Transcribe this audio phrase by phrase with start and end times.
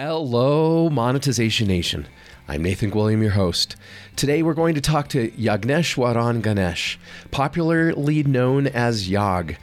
[0.00, 2.06] Hello, Monetization Nation.
[2.46, 3.74] I'm Nathan William, your host.
[4.14, 7.00] Today we're going to talk to Yagneshwaran Ganesh,
[7.32, 9.56] popularly known as Yag.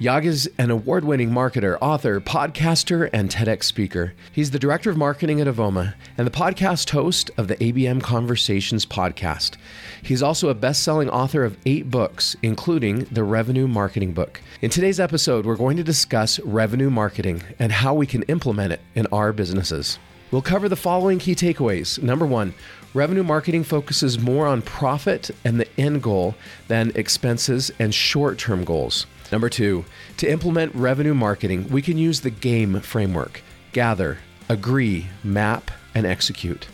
[0.00, 4.14] Yag is an award winning marketer, author, podcaster, and TEDx speaker.
[4.32, 8.86] He's the director of marketing at Avoma and the podcast host of the ABM Conversations
[8.86, 9.58] podcast.
[10.02, 14.40] He's also a best selling author of eight books, including the Revenue Marketing Book.
[14.62, 18.80] In today's episode, we're going to discuss revenue marketing and how we can implement it
[18.94, 19.98] in our businesses.
[20.30, 22.02] We'll cover the following key takeaways.
[22.02, 22.54] Number one,
[22.94, 26.36] revenue marketing focuses more on profit and the end goal
[26.68, 29.06] than expenses and short term goals.
[29.32, 29.84] Number two,
[30.16, 36.66] to implement revenue marketing, we can use the GAME framework gather, agree, map, and execute.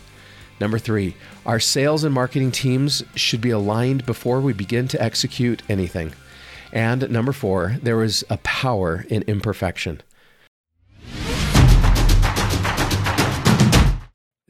[0.59, 1.15] Number three,
[1.45, 6.13] our sales and marketing teams should be aligned before we begin to execute anything.
[6.73, 10.01] And number four, there is a power in imperfection.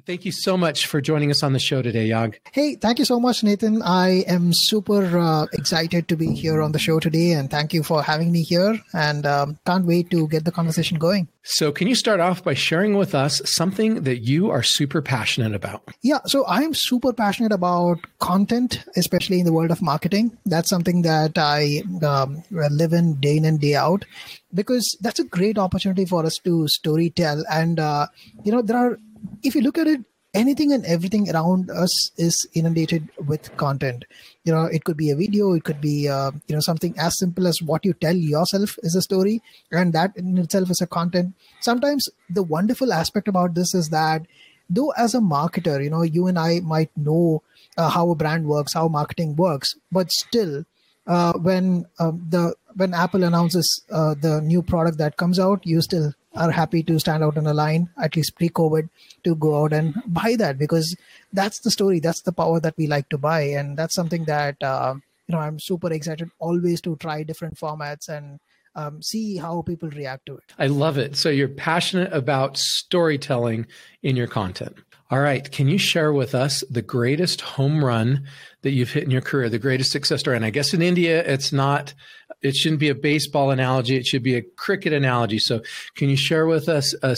[0.07, 2.35] Thank you so much for joining us on the show today, Yag.
[2.54, 3.82] Hey, thank you so much, Nathan.
[3.82, 7.84] I am super uh, excited to be here on the show today, and thank you
[7.84, 8.79] for having me here.
[8.93, 11.27] And um, can't wait to get the conversation going.
[11.43, 15.54] So, can you start off by sharing with us something that you are super passionate
[15.54, 15.84] about?
[16.01, 20.37] Yeah, so I'm super passionate about content, especially in the world of marketing.
[20.45, 24.05] That's something that I um, live in day in and day out
[24.54, 27.43] because that's a great opportunity for us to story tell.
[27.51, 28.07] And, uh,
[28.43, 28.99] you know, there are
[29.43, 30.01] if you look at it
[30.34, 34.05] anything and everything around us is inundated with content.
[34.43, 37.18] You know it could be a video it could be uh, you know something as
[37.18, 40.88] simple as what you tell yourself is a story and that in itself is a
[40.88, 41.34] content.
[41.62, 44.27] Sometimes the wonderful aspect about this is that
[44.70, 47.41] though as a marketer you know you and i might know
[47.77, 50.65] uh, how a brand works how marketing works but still
[51.07, 55.82] uh, when um, the when apple announces uh, the new product that comes out you
[55.82, 58.90] still are happy to stand out in a line, at least pre COVID,
[59.24, 60.96] to go out and buy that because
[61.34, 61.99] that's the story.
[61.99, 63.41] That's the power that we like to buy.
[63.41, 64.96] And that's something that, uh,
[65.28, 68.39] you know, I'm super excited always to try different formats and
[68.75, 70.44] um, see how people react to it.
[70.59, 71.17] I love it.
[71.17, 73.66] So you're passionate about storytelling
[74.03, 74.78] in your content.
[75.09, 75.50] All right.
[75.51, 78.28] Can you share with us the greatest home run
[78.61, 80.35] that you've hit in your career, the greatest success story?
[80.35, 81.94] And I guess in India, it's not,
[82.41, 83.95] it shouldn't be a baseball analogy.
[83.95, 85.39] It should be a cricket analogy.
[85.39, 85.61] So
[85.95, 87.15] can you share with us a,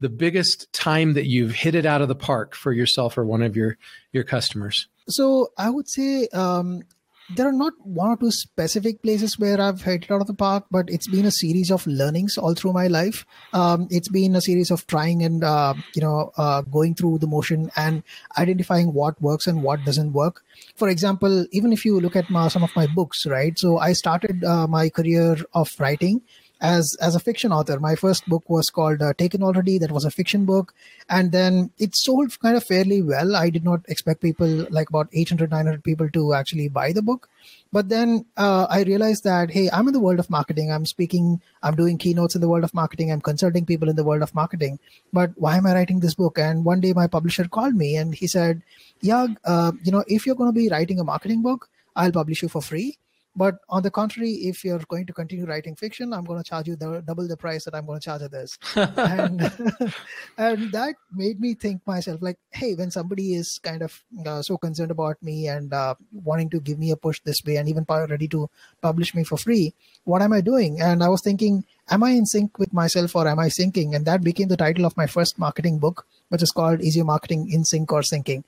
[0.00, 3.42] the biggest time that you've hit it out of the park for yourself or one
[3.42, 3.76] of your,
[4.12, 4.88] your customers?
[5.08, 6.82] So I would say um,
[7.30, 10.34] there are not one or two specific places where I've hit it out of the
[10.34, 13.26] park, but it's been a series of learnings all through my life.
[13.52, 17.26] Um, it's been a series of trying and uh, you know uh, going through the
[17.26, 18.02] motion and
[18.38, 20.42] identifying what works and what doesn't work.
[20.76, 23.58] For example, even if you look at my, some of my books, right?
[23.58, 26.22] So I started uh, my career of writing
[26.60, 27.78] as as a fiction author.
[27.78, 29.78] My first book was called uh, Taken Already.
[29.78, 30.74] That was a fiction book,
[31.08, 33.36] and then it sold kind of fairly well.
[33.36, 37.28] I did not expect people like about 800, 900 people to actually buy the book,
[37.72, 40.72] but then uh, I realized that hey, I'm in the world of marketing.
[40.72, 41.40] I'm speaking.
[41.62, 43.12] I'm doing keynotes in the world of marketing.
[43.12, 44.78] I'm consulting people in the world of marketing.
[45.12, 46.38] But why am I writing this book?
[46.38, 48.62] And one day my publisher called me and he said,
[49.00, 52.42] "Yeah, uh, you know, if you're going to be writing a marketing book, I'll publish
[52.42, 52.98] you for free."
[53.38, 56.66] But on the contrary, if you're going to continue writing fiction, I'm going to charge
[56.66, 58.58] you the, double the price that I'm going to charge others.
[58.74, 59.40] and,
[60.38, 64.58] and that made me think myself like, hey, when somebody is kind of uh, so
[64.58, 67.86] concerned about me and uh, wanting to give me a push this way and even
[67.88, 68.50] ready to
[68.82, 69.72] publish me for free,
[70.02, 70.80] what am I doing?
[70.80, 73.94] And I was thinking, am I in sync with myself or am I sinking?
[73.94, 77.04] And that became the title of my first marketing book, which is called Is Your
[77.04, 78.42] Marketing in Sync or Sinking?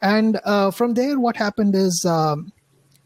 [0.00, 2.52] And uh, from there, what happened is um,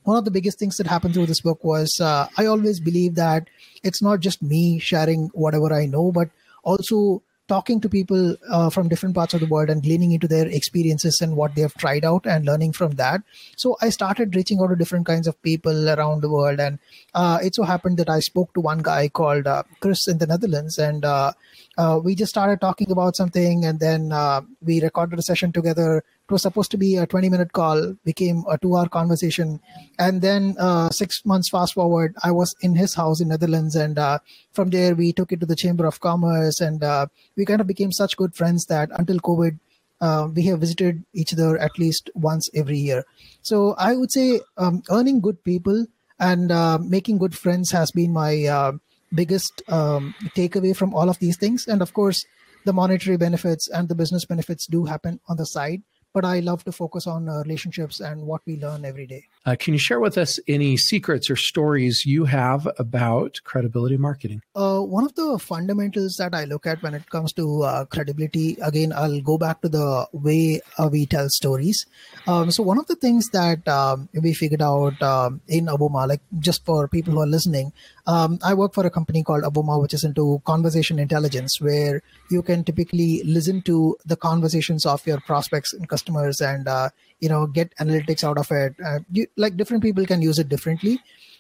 [0.05, 3.15] one of the biggest things that happened through this book was uh, I always believe
[3.17, 3.49] that
[3.83, 6.31] it's not just me sharing whatever I know, but
[6.63, 10.47] also talking to people uh, from different parts of the world and gleaning into their
[10.47, 13.23] experiences and what they have tried out and learning from that.
[13.57, 16.61] So I started reaching out to different kinds of people around the world.
[16.61, 16.79] And
[17.13, 20.29] uh, it so happened that I spoke to one guy called uh, Chris in the
[20.29, 20.79] Netherlands.
[20.79, 21.33] And uh,
[21.77, 23.65] uh, we just started talking about something.
[23.65, 27.29] And then uh, we recorded a session together it was supposed to be a 20
[27.29, 29.59] minute call, became a two hour conversation.
[29.99, 33.75] And then uh, six months fast forward, I was in his house in Netherlands.
[33.75, 34.21] And uh,
[34.53, 36.61] from there, we took it to the Chamber of Commerce.
[36.61, 37.07] And uh,
[37.37, 39.59] we kind of became such good friends that until COVID,
[40.01, 43.05] uh, we have visited each other at least once every year.
[43.43, 45.87] So I would say um, earning good people
[46.21, 48.73] and uh, making good friends has been my uh,
[49.13, 51.67] biggest um, takeaway from all of these things.
[51.67, 52.25] And of course,
[52.65, 56.65] the monetary benefits and the business benefits do happen on the side but I love
[56.65, 59.27] to focus on uh, relationships and what we learn every day.
[59.47, 64.43] Uh, can you share with us any secrets or stories you have about credibility marketing?
[64.55, 68.59] Uh, one of the fundamentals that I look at when it comes to uh, credibility,
[68.63, 71.87] again, I'll go back to the way uh, we tell stories.
[72.27, 76.21] Um, so, one of the things that um, we figured out um, in Avoma, like
[76.39, 77.73] just for people who are listening,
[78.07, 82.43] um, I work for a company called Avoma, which is into conversation intelligence, where you
[82.43, 86.91] can typically listen to the conversations of your prospects and customers and uh,
[87.21, 88.75] you know get analytics out of it.
[88.85, 90.99] Uh, you, like different people can use it differently.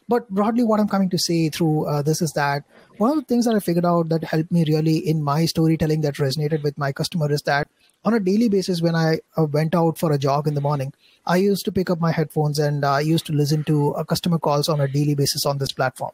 [0.08, 2.64] But broadly what i'm coming to say through uh, this is that
[2.98, 6.00] one of the things that i figured out that helped me really in my storytelling
[6.00, 7.68] that resonated with my customer is that
[8.04, 10.92] on a daily basis when i uh, went out for a jog in the morning
[11.26, 14.40] i used to pick up my headphones and i used to listen to uh, customer
[14.48, 16.12] calls on a daily basis on this platform.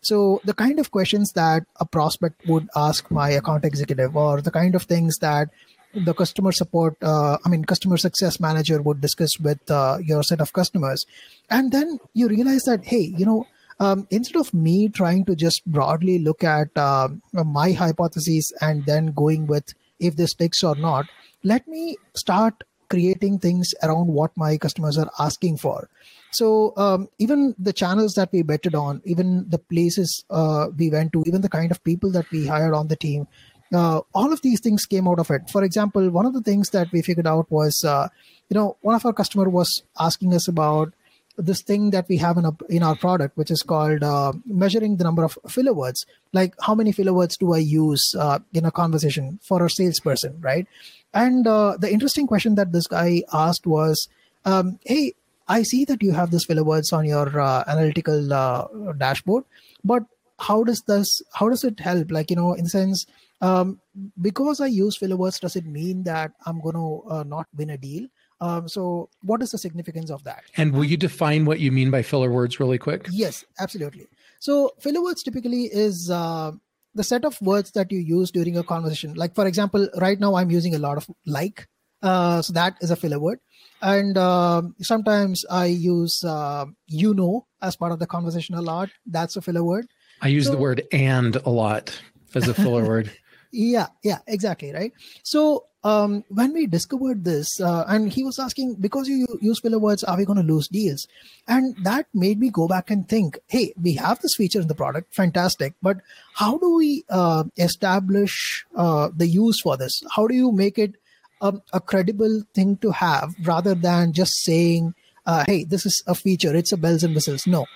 [0.00, 4.50] So the kind of questions that a prospect would ask my account executive or the
[4.50, 5.48] kind of things that
[5.94, 10.40] the customer support uh, i mean customer success manager would discuss with uh, your set
[10.40, 11.04] of customers.
[11.50, 13.46] And then you realize that hey you know
[13.80, 19.12] um, instead of me trying to just broadly look at uh, my hypotheses and then
[19.12, 21.06] going with if this sticks or not
[21.42, 25.88] let me start creating things around what my customers are asking for.
[26.32, 31.12] So um, even the channels that we betted on even the places uh, we went
[31.14, 33.26] to even the kind of people that we hired on the team
[33.72, 35.50] uh, all of these things came out of it.
[35.50, 38.08] For example, one of the things that we figured out was, uh,
[38.48, 40.92] you know, one of our customer was asking us about
[41.36, 44.96] this thing that we have in, a, in our product, which is called uh, measuring
[44.96, 46.04] the number of filler words.
[46.32, 50.40] Like, how many filler words do I use uh, in a conversation for a salesperson,
[50.40, 50.66] right?
[51.14, 54.08] And uh, the interesting question that this guy asked was,
[54.44, 55.14] um, "Hey,
[55.46, 59.44] I see that you have this filler words on your uh, analytical dashboard,
[59.84, 60.04] but
[60.40, 61.22] how does this?
[61.34, 62.10] How does it help?
[62.10, 63.06] Like, you know, in the sense."
[63.40, 63.80] Um,
[64.20, 67.70] because I use filler words, does it mean that I'm going to uh, not win
[67.70, 68.06] a deal?
[68.40, 70.44] Um, so, what is the significance of that?
[70.56, 73.06] And will you define what you mean by filler words really quick?
[73.10, 74.06] Yes, absolutely.
[74.38, 76.52] So, filler words typically is uh,
[76.94, 79.14] the set of words that you use during a conversation.
[79.14, 81.66] Like, for example, right now I'm using a lot of like,
[82.02, 83.40] uh, so that is a filler word.
[83.82, 88.90] And um, sometimes I use uh, you know as part of the conversation a lot.
[89.06, 89.86] That's a filler word.
[90.20, 92.00] I use so, the word and a lot
[92.34, 93.10] as a filler word.
[93.50, 94.92] Yeah, yeah, exactly, right.
[95.22, 99.78] So um, when we discovered this, uh, and he was asking, because you use filler
[99.78, 101.06] words, are we going to lose deals?
[101.46, 104.74] And that made me go back and think, hey, we have this feature in the
[104.74, 105.98] product, fantastic, but
[106.34, 110.02] how do we uh, establish uh, the use for this?
[110.14, 110.96] How do you make it
[111.40, 114.94] um, a credible thing to have rather than just saying,
[115.26, 117.46] uh, hey, this is a feature, it's a bells and whistles?
[117.46, 117.66] No.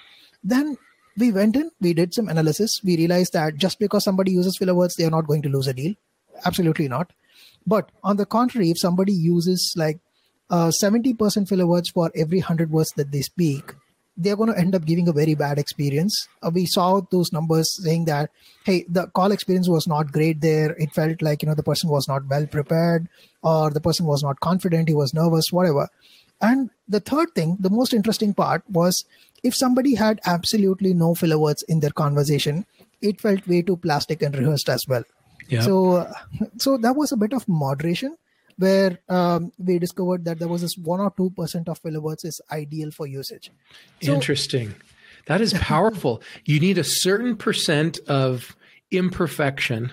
[0.43, 0.77] Then
[1.17, 2.81] we went in, we did some analysis.
[2.85, 5.67] We realized that just because somebody uses filler words, they are not going to lose
[5.67, 5.94] a deal.
[6.44, 7.12] Absolutely not.
[7.67, 10.00] But on the contrary, if somebody uses like
[10.50, 13.75] uh, 70% filler words for every 100 words that they speak,
[14.17, 16.29] they're going to end up giving a very bad experience.
[16.43, 18.31] Uh, we saw those numbers saying that,
[18.65, 20.76] hey, the call experience was not great there.
[20.79, 23.08] It felt like, you know, the person was not well prepared
[23.43, 25.88] or the person was not confident, he was nervous, whatever.
[26.43, 29.05] And the third thing, the most interesting part was
[29.43, 32.67] if somebody had absolutely no filler words in their conversation,
[33.00, 35.05] it felt way too plastic and rehearsed as well.
[35.49, 35.61] Yeah.
[35.62, 36.12] So,
[36.59, 38.17] so that was a bit of moderation
[38.59, 42.25] where um, we discovered that there was this one or two percent of filler words
[42.25, 43.50] is ideal for usage.
[44.03, 44.75] So, Interesting.
[45.27, 46.21] That is powerful.
[46.44, 48.56] you need a certain percent of
[48.91, 49.93] imperfection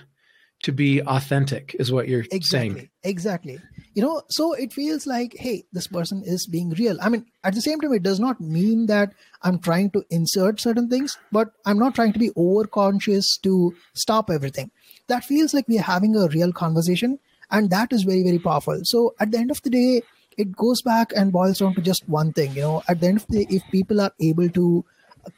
[0.62, 2.90] to be authentic is what you're exactly, saying.
[3.02, 3.60] Exactly
[3.94, 6.96] you know so it feels like hey this person is being real.
[7.02, 9.12] I mean at the same time it does not mean that
[9.42, 13.74] i'm trying to insert certain things but i'm not trying to be over conscious to
[13.94, 14.70] stop everything.
[15.08, 17.18] That feels like we are having a real conversation
[17.50, 18.80] and that is very very powerful.
[18.84, 20.02] So at the end of the day
[20.36, 22.82] it goes back and boils down to just one thing you know.
[22.88, 24.84] At the end of the day if people are able to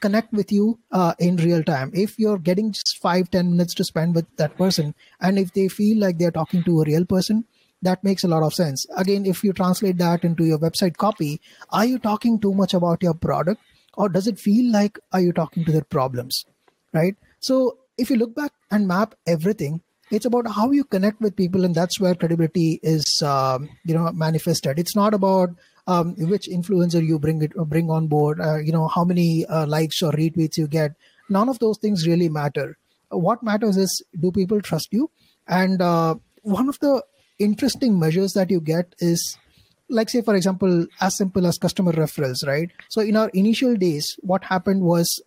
[0.01, 1.91] connect with you uh, in real time.
[1.95, 5.69] If you're getting just five ten minutes to spend with that person and if they
[5.69, 7.45] feel like they're talking to a real person
[7.83, 8.87] that makes a lot of sense.
[8.97, 13.03] Again if you translate that into your website copy are you talking too much about
[13.03, 13.61] your product
[13.95, 16.45] or does it feel like are you talking to their problems
[16.93, 17.17] right?
[17.41, 21.65] So if you look back and map everything it's about how you connect with people
[21.65, 24.79] and that's where credibility is um, you know manifested.
[24.79, 25.51] It's not about
[25.87, 29.67] um, which influencer you bring it bring on board uh, you know how many uh,
[29.67, 30.93] likes or retweets you get
[31.33, 32.77] none of those things really matter.
[33.09, 35.11] What matters is do people trust you?
[35.49, 37.03] And uh, one of the
[37.39, 39.37] interesting measures that you get is
[39.89, 42.71] like say for example as simple as customer referrals right?
[42.89, 45.21] So in our initial days what happened was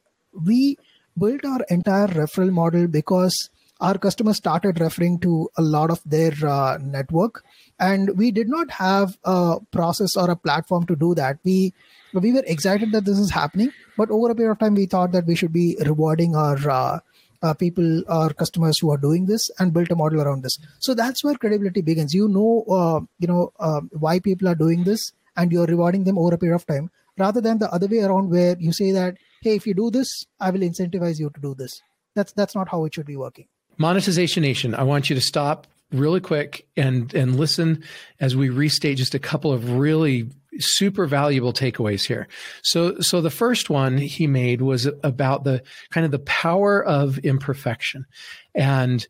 [0.45, 0.77] we
[1.17, 3.49] built our entire referral model because
[3.81, 7.43] our customers started referring to a lot of their uh, network.
[7.79, 11.39] And we did not have a process or a platform to do that.
[11.43, 11.73] We
[12.13, 15.11] we were excited that this is happening but over a period of time we thought
[15.11, 16.99] that we should be rewarding our uh,
[17.41, 20.57] uh, people our customers who are doing this and built a model around this.
[20.79, 22.13] So that's where credibility begins.
[22.13, 26.17] You know uh, you know uh, why people are doing this and you're rewarding them
[26.17, 29.17] over a period of time rather than the other way around where you say that
[29.41, 31.81] hey if you do this i will incentivize you to do this.
[32.15, 35.67] That's that's not how it should be working monetization nation i want you to stop
[35.91, 37.83] really quick and and listen
[38.19, 40.29] as we restate just a couple of really
[40.59, 42.27] super valuable takeaways here.
[42.63, 47.17] So so the first one he made was about the kind of the power of
[47.19, 48.05] imperfection.
[48.53, 49.05] And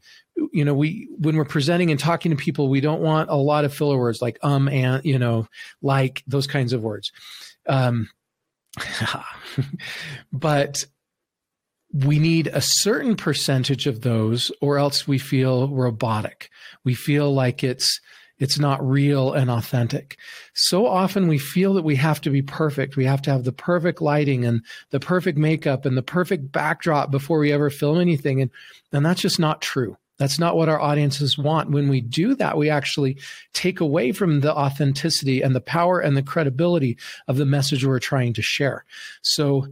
[0.51, 3.65] you know, we when we're presenting and talking to people, we don't want a lot
[3.65, 5.47] of filler words like um and you know,
[5.81, 7.11] like those kinds of words.
[7.67, 8.09] Um
[10.33, 10.85] but
[12.03, 16.49] we need a certain percentage of those or else we feel robotic.
[16.83, 18.01] We feel like it's
[18.37, 20.17] it's not real and authentic.
[20.53, 22.97] So often we feel that we have to be perfect.
[22.97, 27.11] We have to have the perfect lighting and the perfect makeup and the perfect backdrop
[27.11, 28.41] before we ever film anything.
[28.41, 28.51] And
[28.91, 29.95] and that's just not true.
[30.17, 31.71] That's not what our audiences want.
[31.71, 33.17] When we do that, we actually
[33.53, 36.97] take away from the authenticity and the power and the credibility
[37.27, 38.85] of the message we're trying to share.
[39.21, 39.67] So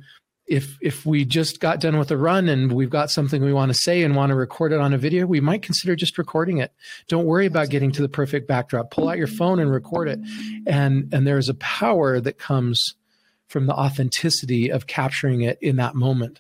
[0.54, 3.74] if if we just got done with a run and we've got something we want
[3.74, 6.60] to say and want to record it on a video, we might consider just recording
[6.60, 6.72] it.
[7.08, 8.92] Don't worry about getting to the perfect backdrop.
[8.92, 10.20] Pull out your phone and record it.
[10.68, 12.94] And and there's a power that comes
[13.48, 16.40] from the authenticity of capturing it in that moment.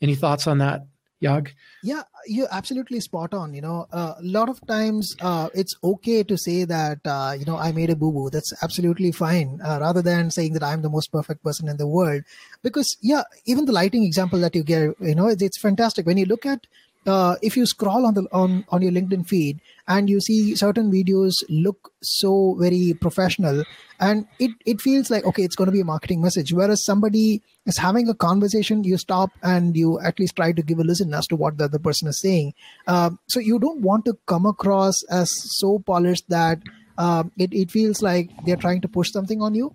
[0.00, 0.82] Any thoughts on that,
[1.22, 1.50] Yag?
[1.82, 3.54] Yeah, you're absolutely spot on.
[3.54, 7.56] You know, a lot of times uh, it's okay to say that, uh, you know,
[7.56, 8.30] I made a boo boo.
[8.30, 11.86] That's absolutely fine, uh, rather than saying that I'm the most perfect person in the
[11.86, 12.22] world.
[12.62, 16.06] Because, yeah, even the lighting example that you get, you know, it's, it's fantastic.
[16.06, 16.66] When you look at
[17.06, 20.90] uh, if you scroll on the on on your linkedin feed and you see certain
[20.90, 23.64] videos look so very professional
[23.98, 26.52] and it it feels like okay it's going to be a marketing message.
[26.52, 30.78] Whereas somebody is having a conversation you stop and you at least try to give
[30.78, 32.54] a listen as to what the other person is saying.
[32.86, 36.60] Uh, so you don't want to come across as so polished that
[36.98, 39.74] um, it, it feels like they're trying to push something on you.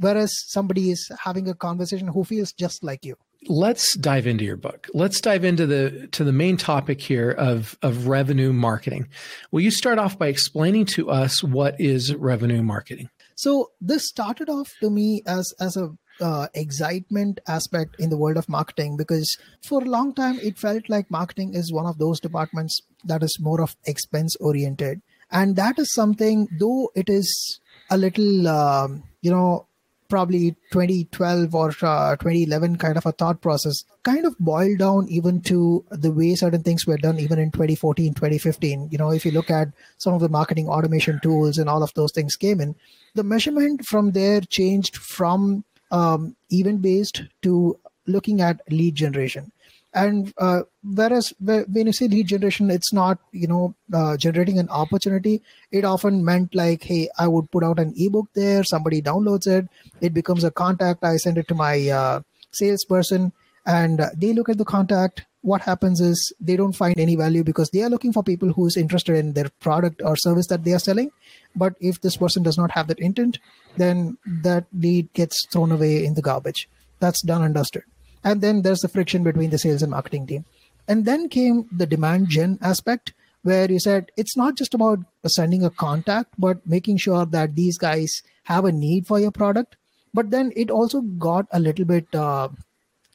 [0.00, 3.16] Whereas somebody is having a conversation who feels just like you
[3.46, 4.88] let's dive into your book.
[4.94, 9.08] Let's dive into the to the main topic here of of revenue marketing.
[9.50, 13.10] Will you start off by explaining to us what is revenue marketing?
[13.34, 15.90] So this started off to me as as a
[16.20, 20.88] uh, excitement aspect in the world of marketing because for a long time it felt
[20.88, 25.78] like marketing is one of those departments that is more of expense oriented and that
[25.78, 29.67] is something though it is a little um, you know
[30.08, 35.40] probably 2012 or uh, 2011 kind of a thought process kind of boiled down even
[35.42, 39.32] to the way certain things were done even in 2014 2015 you know if you
[39.32, 42.74] look at some of the marketing automation tools and all of those things came in
[43.14, 49.52] the measurement from there changed from um, event based to looking at lead generation
[49.94, 54.68] and uh, whereas when you say lead generation it's not you know uh, generating an
[54.68, 55.42] opportunity.
[55.70, 59.68] It often meant like hey i would put out an ebook there somebody downloads it
[60.00, 62.20] it becomes a contact i send it to my uh,
[62.52, 63.32] salesperson
[63.66, 65.26] and they look at the contact.
[65.42, 68.76] What happens is they don't find any value because they are looking for people who's
[68.76, 71.10] interested in their product or service that they are selling.
[71.54, 73.38] But if this person does not have that intent
[73.76, 76.68] then that lead gets thrown away in the garbage.
[76.98, 77.84] That's done and dusted
[78.24, 80.44] and then there's the friction between the sales and marketing team.
[80.86, 85.64] And then came the demand gen aspect where you said it's not just about sending
[85.64, 89.76] a contact but making sure that these guys have a need for your product.
[90.14, 92.48] But then it also got a little bit uh,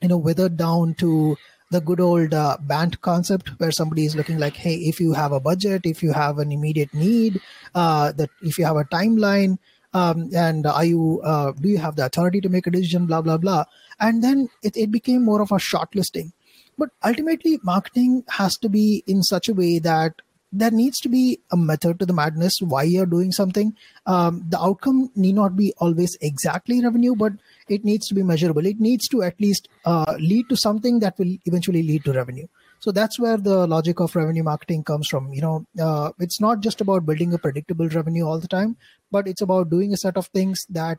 [0.02, 1.38] you know withered down to
[1.72, 5.32] the good old uh, BANT concept where somebody is looking like hey if you have
[5.32, 7.42] a budget if you have an immediate need
[7.74, 9.58] uh, that if you have a timeline
[9.94, 13.22] um, and are you uh, do you have the authority to make a decision blah
[13.22, 13.66] blah blah?
[14.00, 16.32] And then it, it became more of a shortlisting.
[16.78, 20.14] But ultimately marketing has to be in such a way that
[20.52, 23.76] there needs to be a method to the madness why you're doing something.
[24.06, 27.34] Um, the outcome need not be always exactly revenue but
[27.68, 28.66] it needs to be measurable.
[28.66, 32.48] It needs to at least uh, lead to something that will eventually lead to revenue
[32.84, 35.56] so that's where the logic of revenue marketing comes from you know
[35.88, 38.76] uh, it's not just about building a predictable revenue all the time
[39.12, 40.98] but it's about doing a set of things that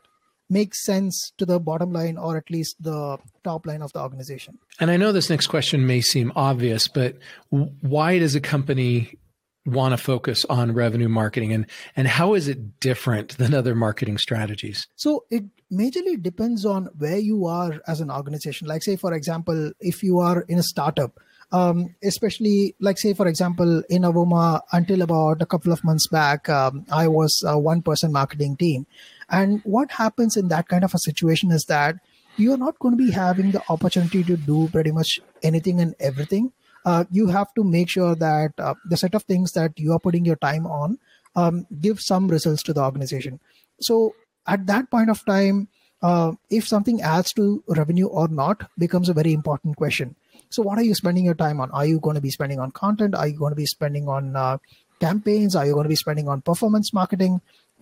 [0.49, 4.57] makes sense to the bottom line or at least the top line of the organization.
[4.79, 7.17] And I know this next question may seem obvious, but
[7.49, 9.17] why does a company
[9.65, 11.65] want to focus on revenue marketing and
[11.95, 14.87] and how is it different than other marketing strategies?
[14.95, 18.67] So it majorly depends on where you are as an organization.
[18.67, 21.17] Like say for example, if you are in a startup,
[21.51, 26.49] Um, especially like say for example in Avoma until about a couple of months back,
[26.49, 28.87] um, I was a one person marketing team.
[29.29, 31.95] And what happens in that kind of a situation is that
[32.37, 36.51] you're not going to be having the opportunity to do pretty much anything and everything.
[36.83, 39.99] Uh, you have to make sure that uh, the set of things that you are
[39.99, 40.99] putting your time on
[41.35, 43.39] um, give some results to the organization.
[43.79, 44.15] So
[44.47, 45.67] at that point of time,
[46.01, 50.15] uh, if something adds to revenue or not becomes a very important question.
[50.55, 51.69] So, what are you spending your time on?
[51.71, 53.13] Are you going to be spending on content?
[53.13, 54.57] Are you going to be spending on uh,
[55.01, 55.53] campaigns?
[55.53, 57.41] Are you going to be spending on performance marketing?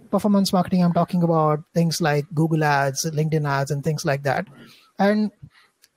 [0.09, 4.47] Performance marketing, I'm talking about things like Google Ads, LinkedIn Ads, and things like that.
[4.97, 5.31] And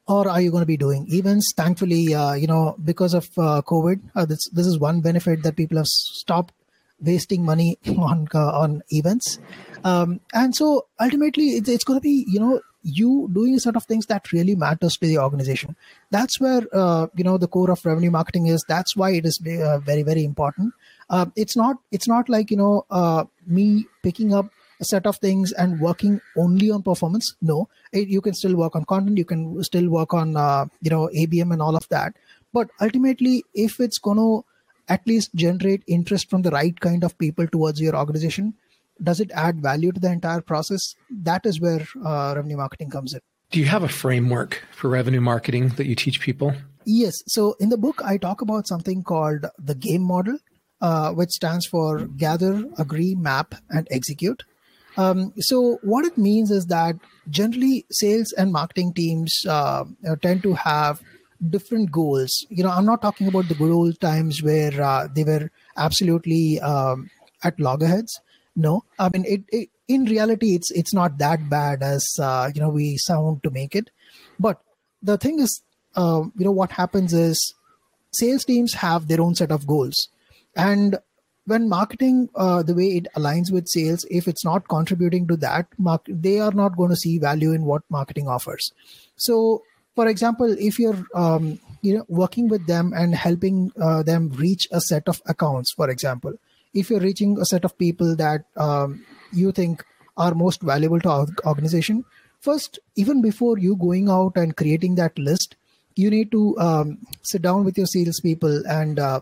[0.06, 1.54] or are you going to be doing events?
[1.56, 5.56] Thankfully, uh, you know, because of uh, COVID, uh, this this is one benefit that
[5.56, 6.52] people have stopped
[7.00, 9.38] wasting money on uh, on events
[9.84, 13.76] um, and so ultimately it's, it's going to be you know you doing a set
[13.76, 15.76] of things that really matters to the organization.
[16.10, 18.64] That's where uh, you know the core of revenue marketing is.
[18.68, 20.72] That's why it is uh, very very important.
[21.10, 24.50] Uh, it's not it's not like you know uh, me picking up
[24.80, 27.34] a set of things and working only on performance.
[27.40, 29.18] No it, you can still work on content.
[29.18, 32.14] You can still work on uh, you know abm and all of that.
[32.52, 34.44] But ultimately if it's going to
[34.88, 38.54] at least generate interest from the right kind of people towards your organization
[39.02, 40.94] does it add value to the entire process?
[41.10, 43.20] That is where uh, revenue marketing comes in.
[43.50, 46.54] Do you have a framework for revenue marketing that you teach people?
[46.84, 47.14] Yes.
[47.26, 50.38] So in the book i talk about something called the game model
[50.80, 54.42] uh, which stands for gather agree map and execute.
[54.98, 56.96] Um, so what it means is that
[57.28, 59.84] generally sales and marketing teams uh,
[60.22, 61.00] tend to have
[61.50, 62.46] different goals.
[62.48, 66.60] You know, I'm not talking about the good old times where uh, they were absolutely
[66.60, 67.10] um,
[67.42, 68.20] at loggerheads.
[68.56, 72.60] No, I mean, it, it, in reality, it's it's not that bad as uh, you
[72.60, 73.90] know we sound to make it.
[74.40, 74.60] But
[75.02, 75.62] the thing is,
[75.94, 77.54] uh, you know, what happens is
[78.12, 80.08] sales teams have their own set of goals,
[80.56, 80.98] and
[81.46, 85.66] when marketing uh, the way it aligns with sales if it's not contributing to that
[85.78, 88.72] mark they are not going to see value in what marketing offers
[89.16, 89.62] so
[89.94, 94.66] for example if you're um, you know working with them and helping uh, them reach
[94.72, 96.34] a set of accounts for example
[96.76, 99.84] if you're reaching a set of people that um, you think
[100.16, 102.04] are most valuable to our organization
[102.40, 105.56] first even before you going out and creating that list
[105.94, 109.20] you need to um, sit down with your salespeople and uh,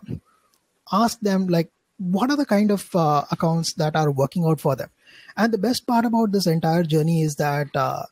[0.91, 4.75] ask them like what are the kind of uh, accounts that are working out for
[4.75, 4.89] them?
[5.37, 8.03] And the best part about this entire journey is that uh,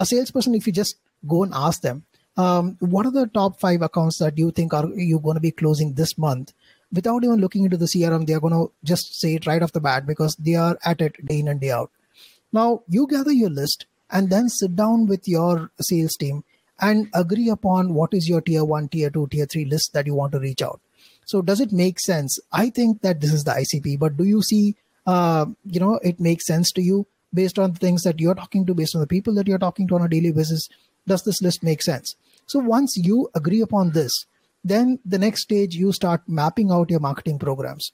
[0.00, 2.04] a salesperson if you just go and ask them
[2.36, 5.50] um, what are the top five accounts that you think are you going to be
[5.50, 6.52] closing this month
[6.92, 9.80] without even looking into the crm they're going to just say it right off the
[9.80, 11.90] bat because they are at it day in and day out.
[12.52, 16.44] Now you gather your list and then sit down with your sales team
[16.80, 20.14] and agree upon what is your tier 1 tier 2 tier 3 list that you
[20.14, 20.80] want to reach out.
[21.26, 22.38] So does it make sense?
[22.52, 24.76] I think that this is the icp but do you see
[25.06, 28.66] uh, you know it makes sense to you based on the things that you're talking
[28.66, 30.68] to based on the people that you're talking to on a daily basis?
[31.06, 32.16] Does this list make sense?
[32.46, 34.26] So once you agree upon this,
[34.64, 37.90] then the next stage you start mapping out your marketing programs.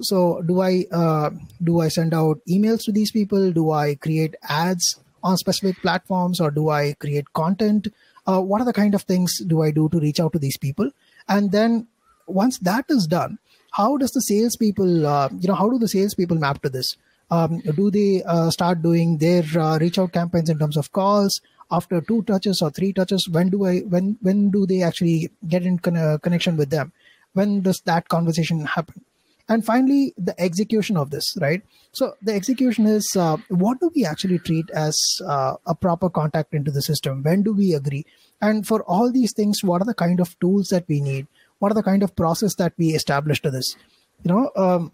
[0.00, 1.30] So do I uh,
[1.62, 3.52] do I send out emails to these people?
[3.52, 7.88] Do I create ads on specific platforms, or do I create content?
[8.26, 10.56] Uh, what are the kind of things do I do to reach out to these
[10.56, 10.90] people?
[11.28, 11.88] And then
[12.26, 13.38] once that is done,
[13.72, 16.96] how does the salespeople, uh, you know, how do the salespeople map to this?
[17.30, 21.40] Um, do they uh, start doing their uh, reach out campaigns in terms of calls?
[21.72, 25.64] After two touches or three touches when do i when when do they actually get
[25.64, 26.92] in con- connection with them?
[27.32, 29.04] When does that conversation happen?
[29.48, 31.62] And finally the execution of this right?
[31.92, 36.54] So the execution is uh, what do we actually treat as uh, a proper contact
[36.54, 37.22] into the system?
[37.22, 38.04] When do we agree?
[38.40, 41.26] And for all these things what are the kind of tools that we need?
[41.58, 43.76] What are the kind of process that we establish to this?
[44.24, 44.92] You know um,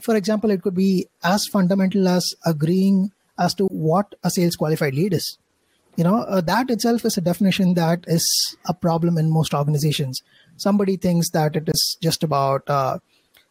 [0.00, 4.94] for example it could be as fundamental as agreeing as to what a sales qualified
[4.94, 5.38] lead is
[5.98, 8.24] you know uh, that itself is a definition that is
[8.66, 10.22] a problem in most organizations.
[10.56, 12.98] Somebody thinks that it is just about uh,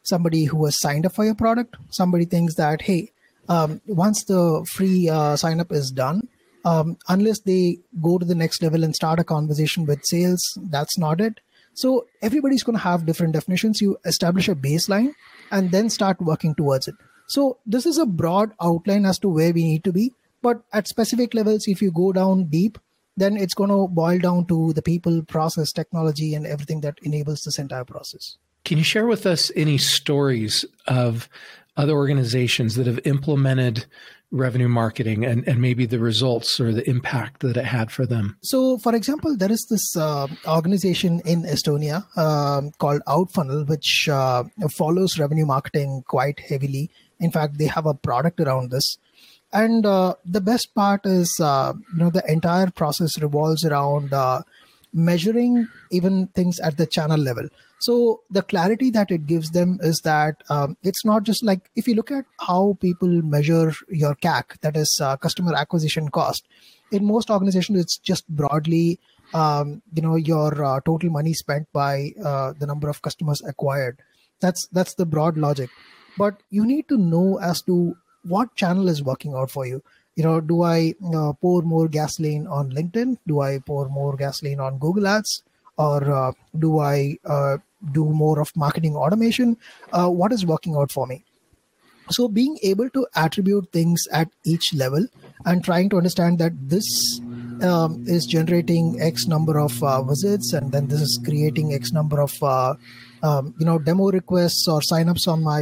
[0.03, 1.75] somebody who has signed up for your product.
[1.89, 3.11] Somebody thinks that hey
[3.49, 6.29] um, once the free uh, sign up is done
[6.63, 10.97] um, unless they go to the next level and start a conversation with sales that's
[10.97, 11.41] not it.
[11.73, 13.81] So everybody's going to have different definitions.
[13.81, 15.13] You establish a baseline
[15.51, 16.95] and then start working towards it.
[17.27, 20.87] So this is a broad outline as to where we need to be but at
[20.87, 22.77] specific levels, if you go down deep,
[23.15, 27.41] then it's going to boil down to the people, process, technology, and everything that enables
[27.41, 28.37] this entire process.
[28.63, 31.29] Can you share with us any stories of
[31.77, 33.85] other organizations that have implemented
[34.29, 38.37] revenue marketing and, and maybe the results or the impact that it had for them?
[38.43, 44.43] So, for example, there is this uh, organization in Estonia um, called Outfunnel, which uh,
[44.77, 46.91] follows revenue marketing quite heavily.
[47.19, 48.97] In fact, they have a product around this.
[49.53, 54.41] And uh, the best part is, uh, you know, the entire process revolves around uh,
[54.93, 57.47] measuring even things at the channel level.
[57.79, 61.87] So the clarity that it gives them is that um, it's not just like if
[61.87, 66.47] you look at how people measure your CAC, that is uh, customer acquisition cost.
[66.91, 68.99] In most organizations, it's just broadly,
[69.33, 73.99] um, you know, your uh, total money spent by uh, the number of customers acquired.
[74.41, 75.69] That's that's the broad logic.
[76.17, 77.95] But you need to know as to
[78.27, 79.81] what channel is working out for you?
[80.15, 83.17] You know do i uh, pour more gasoline on linkedin?
[83.27, 85.43] Do i pour more gasoline on google ads?
[85.77, 87.57] Or uh, do i uh,
[87.91, 89.57] do more of marketing automation?
[89.93, 91.23] Uh, what is working out for me?
[92.09, 95.05] So being able to attribute things at each level
[95.45, 97.19] and trying to understand that this
[97.61, 102.21] um, is generating x number of uh, visits and then this is creating x number
[102.21, 102.73] of uh,
[103.23, 105.61] um, you know demo requests or signups on my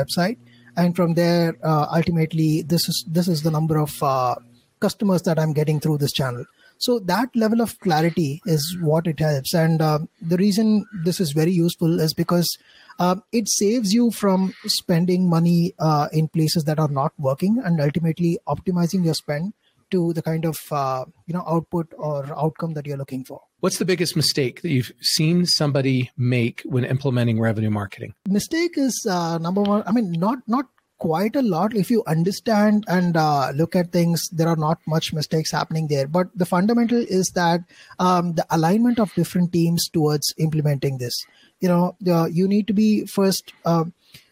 [0.00, 0.38] website
[0.76, 4.34] and from there uh, ultimately this is this is the number of uh,
[4.80, 6.44] customers that i'm getting through this channel
[6.78, 9.54] so that level of clarity is what it helps.
[9.54, 12.58] And uh, the reason this is very useful is because
[12.98, 17.80] uh, it saves you from spending money uh, in places that are not working and
[17.80, 19.54] ultimately optimizing your spend
[19.94, 23.40] to the kind of uh, you know output or outcome that you're looking for.
[23.60, 28.14] What's the biggest mistake that you've seen somebody make when implementing revenue marketing?
[28.28, 29.82] Mistake is uh, number one.
[29.86, 30.66] I mean, not not
[30.98, 35.12] quite a lot if you understand and uh, look at things there are not much
[35.12, 37.60] mistakes happening there but the fundamental is that
[37.98, 41.26] um, the alignment of different teams towards implementing this
[41.60, 43.84] you know the, you need to be first uh,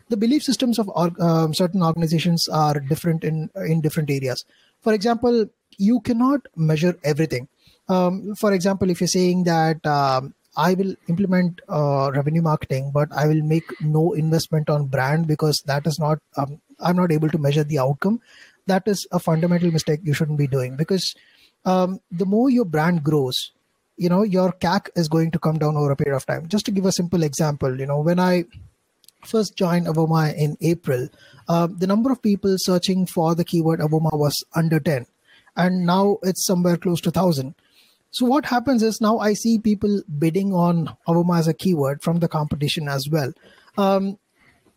[0.09, 0.89] the belief systems of
[1.21, 4.45] um, certain organizations are different in in different areas
[4.83, 5.47] for example
[5.79, 7.49] you cannot measure everything
[7.89, 13.09] um, for example if you're saying that um, I will implement uh, revenue marketing, but
[13.13, 17.31] I will make no investment on brand because that is not, um, I'm not able
[17.31, 18.21] to measure the outcome.
[18.67, 21.15] That is a fundamental mistake you shouldn't be doing because
[21.65, 23.53] um, the more your brand grows,
[23.97, 26.49] you know, your CAC is going to come down over a period of time.
[26.49, 28.45] Just to give a simple example, you know, when I
[29.25, 31.09] first joined Avoma in April,
[31.49, 35.07] uh, the number of people searching for the keyword Avoma was under 10.
[35.57, 37.55] And now it's somewhere close to 1,000
[38.13, 42.19] so what happens is now I see people bidding on Avoma as a keyword from
[42.19, 43.33] the competition as well.
[43.79, 44.19] Um,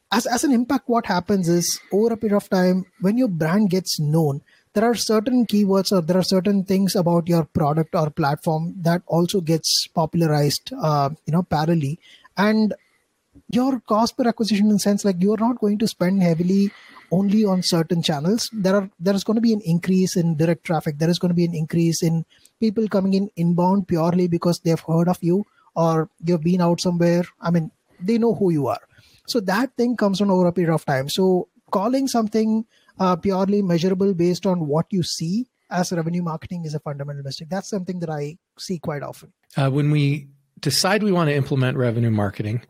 [0.10, 3.70] as, as an impact, what happens is over a period of time, when your brand
[3.70, 4.42] gets known,
[4.74, 9.02] there are certain keywords or there are certain things about your product or platform that
[9.06, 11.98] also gets popularized, uh, you know, parallelly.
[12.38, 12.74] And
[13.50, 16.72] your cost per acquisition in sense like you're not going to spend heavily
[17.12, 18.50] only on certain channels.
[18.52, 20.98] There are there is going to be an increase in direct traffic.
[20.98, 22.26] There is going to be an increase in
[22.60, 25.46] people coming in inbound purely because they've heard of you
[25.76, 27.24] or you've been out somewhere.
[27.42, 28.82] I mean they know who you are.
[29.28, 31.10] So that thing comes on over a period of time.
[31.10, 32.66] So calling something
[33.00, 37.50] uh, purely measurable based on what you see as revenue marketing is a fundamental mistake.
[37.50, 39.34] That's something that i see quite often.
[39.58, 40.28] Uh, when we
[40.62, 42.62] decide we want to implement revenue marketing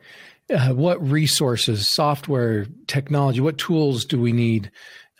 [0.53, 4.71] uh, what resources, software, technology, what tools do we need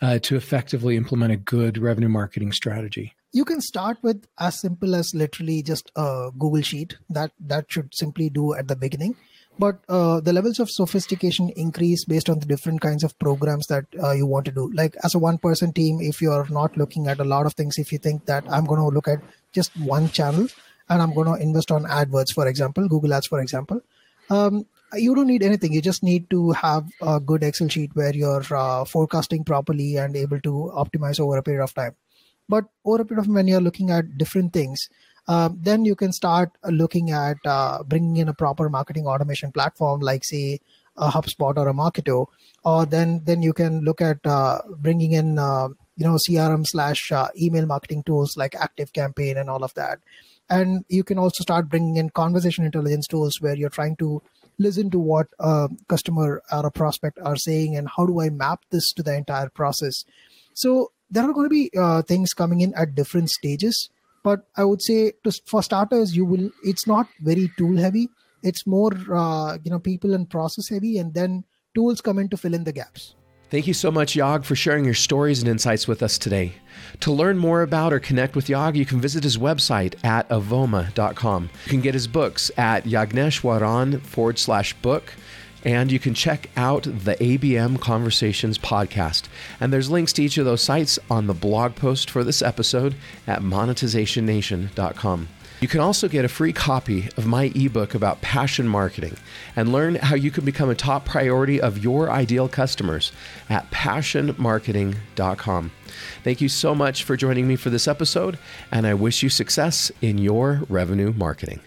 [0.02, 3.14] uh, to effectively implement a good revenue marketing strategy?
[3.32, 6.96] You can start with as simple as literally just a Google Sheet.
[7.10, 9.16] That that should simply do at the beginning.
[9.58, 13.86] But uh, the levels of sophistication increase based on the different kinds of programs that
[14.02, 14.70] uh, you want to do.
[14.74, 17.90] Like as a one-person team, if you're not looking at a lot of things, if
[17.90, 19.20] you think that I'm going to look at
[19.52, 20.48] just one channel
[20.90, 23.80] and I'm going to invest on AdWords, for example, Google Ads, for example,
[24.28, 25.72] um, you don't need anything.
[25.72, 30.16] You just need to have a good excel sheet where you're uh, forecasting properly and
[30.16, 31.96] able to optimize over a period of time.
[32.48, 34.88] But over a period of when you're looking at different things
[35.28, 40.00] uh, then you can start looking at uh, bringing in a proper marketing automation platform
[40.00, 40.60] like say
[40.96, 42.26] a hubspot or a marketo
[42.64, 47.10] or then then you can look at uh, bringing in uh, you know crm slash
[47.12, 49.98] uh, email marketing tools like active campaign and all of that.
[50.48, 54.22] And you can also start bringing in conversation intelligence tools where you're trying to
[54.58, 58.60] listen to what a customer or a prospect are saying and how do I map
[58.70, 60.04] this to the entire process.
[60.54, 63.90] So there are going to be uh, things coming in at different stages,
[64.24, 66.50] but I would say to, for starters, you will.
[66.64, 68.08] It's not very tool heavy.
[68.42, 72.36] It's more uh, you know people and process heavy, and then tools come in to
[72.36, 73.14] fill in the gaps.
[73.48, 76.54] Thank you so much, Yog, for sharing your stories and insights with us today.
[77.00, 81.50] To learn more about or connect with Yog, you can visit his website at avoma.com.
[81.64, 85.14] You can get his books at yagneshwaran forward slash book.
[85.64, 89.24] And you can check out the ABM Conversations podcast.
[89.58, 92.94] And there's links to each of those sites on the blog post for this episode
[93.26, 95.28] at monetizationnation.com.
[95.60, 99.16] You can also get a free copy of my ebook about passion marketing
[99.54, 103.12] and learn how you can become a top priority of your ideal customers
[103.48, 105.72] at passionmarketing.com.
[106.22, 108.38] Thank you so much for joining me for this episode,
[108.70, 111.60] and I wish you success in your revenue marketing.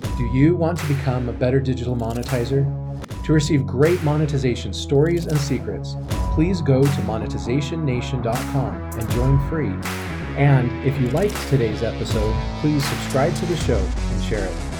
[0.00, 2.64] Do you want to become a better digital monetizer?
[3.24, 5.94] To receive great monetization stories and secrets,
[6.34, 9.72] please go to monetizationnation.com and join free
[10.36, 14.71] and if you liked today's episode, please subscribe to the show and share it.